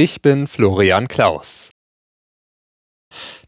[0.00, 1.70] Ich bin Florian Klaus.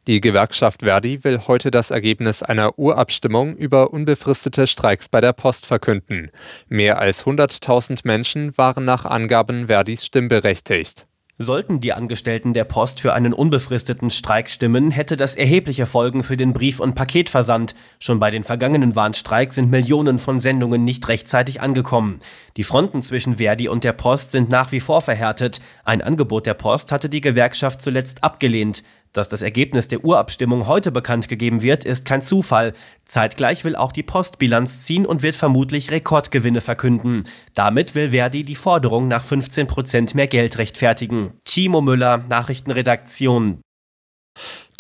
[0.09, 5.65] Die Gewerkschaft Verdi will heute das Ergebnis einer Urabstimmung über unbefristete Streiks bei der Post
[5.65, 6.33] verkünden.
[6.67, 11.07] Mehr als 100.000 Menschen waren nach Angaben Verdis stimmberechtigt.
[11.43, 16.37] Sollten die Angestellten der Post für einen unbefristeten Streik stimmen, hätte das erhebliche Folgen für
[16.37, 17.75] den Brief- und Paketversand.
[17.99, 22.21] Schon bei den vergangenen Warnstreiks sind Millionen von Sendungen nicht rechtzeitig angekommen.
[22.59, 25.63] Die Fronten zwischen Verdi und der Post sind nach wie vor verhärtet.
[25.83, 28.83] Ein Angebot der Post hatte die Gewerkschaft zuletzt abgelehnt.
[29.13, 32.75] Dass das Ergebnis der Urabstimmung heute bekannt gegeben wird, ist kein Zufall.
[33.07, 37.25] Zeitgleich will auch die Post Bilanz ziehen und wird vermutlich Rekordgewinne verkünden.
[37.55, 41.33] Damit will Verdi die Forderung nach 15 Prozent mehr Geld rechtfertigen.
[41.45, 43.61] Timo Müller, Nachrichtenredaktion.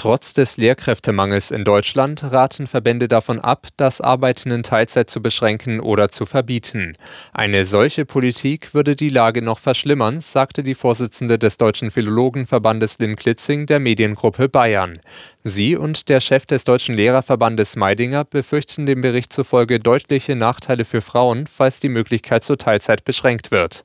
[0.00, 5.78] Trotz des Lehrkräftemangels in Deutschland raten Verbände davon ab, das Arbeiten in Teilzeit zu beschränken
[5.78, 6.94] oder zu verbieten.
[7.34, 13.14] Eine solche Politik würde die Lage noch verschlimmern, sagte die Vorsitzende des Deutschen Philologenverbandes Lynn
[13.14, 15.00] Klitzing der Mediengruppe Bayern.
[15.44, 21.02] Sie und der Chef des Deutschen Lehrerverbandes Meidinger befürchten dem Bericht zufolge deutliche Nachteile für
[21.02, 23.84] Frauen, falls die Möglichkeit zur Teilzeit beschränkt wird.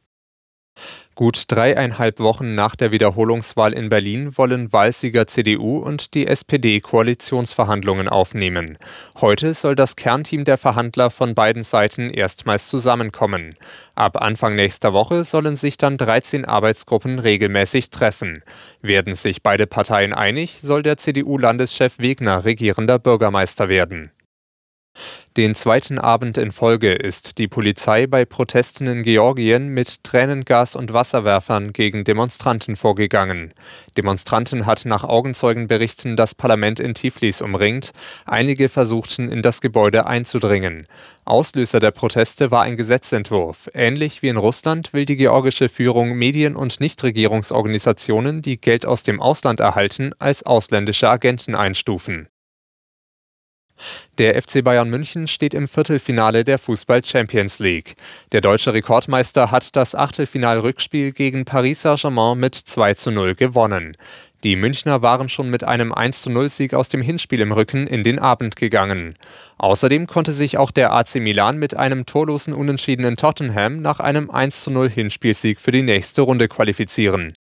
[1.15, 8.09] Gut dreieinhalb Wochen nach der Wiederholungswahl in Berlin wollen Wahlsieger CDU und die SPD Koalitionsverhandlungen
[8.09, 8.77] aufnehmen.
[9.21, 13.53] Heute soll das Kernteam der Verhandler von beiden Seiten erstmals zusammenkommen.
[13.95, 18.43] Ab Anfang nächster Woche sollen sich dann 13 Arbeitsgruppen regelmäßig treffen.
[18.81, 24.11] Werden sich beide Parteien einig, soll der CDU-Landeschef Wegner regierender Bürgermeister werden.
[25.37, 30.93] Den zweiten Abend in Folge ist die Polizei bei Protesten in Georgien mit Tränengas und
[30.93, 33.53] Wasserwerfern gegen Demonstranten vorgegangen.
[33.97, 37.91] Demonstranten hatten nach Augenzeugenberichten das Parlament in Tiflis umringt.
[38.25, 40.85] Einige versuchten in das Gebäude einzudringen.
[41.25, 43.69] Auslöser der Proteste war ein Gesetzentwurf.
[43.73, 49.21] Ähnlich wie in Russland will die georgische Führung Medien und Nichtregierungsorganisationen, die Geld aus dem
[49.21, 52.29] Ausland erhalten, als ausländische Agenten einstufen.
[54.17, 57.95] Der FC Bayern München steht im Viertelfinale der Fußball Champions League.
[58.31, 63.97] Der deutsche Rekordmeister hat das Achtelfinal-Rückspiel gegen Paris Saint-Germain mit 2 zu 0 gewonnen.
[64.43, 67.87] Die Münchner waren schon mit einem 1 zu 0 Sieg aus dem Hinspiel im Rücken
[67.87, 69.15] in den Abend gegangen.
[69.57, 74.29] Außerdem konnte sich auch der AC Milan mit einem torlosen Unentschieden in Tottenham nach einem
[74.29, 77.35] 1 zu 0 Hinspielsieg für die nächste Runde qualifizieren